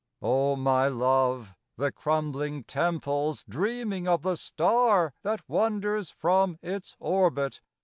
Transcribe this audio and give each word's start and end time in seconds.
O 0.23 0.55
my 0.55 0.87
Love, 0.87 1.53
the 1.77 1.91
crumbling 1.91 2.63
Temple 2.63 3.35
's 3.35 3.43
dreaming 3.47 4.07
Of 4.07 4.23
the 4.23 4.35
star 4.35 5.13
that 5.21 5.47
wanders 5.47 6.09
from 6.09 6.57
its 6.63 6.95
orbit. 6.97 7.61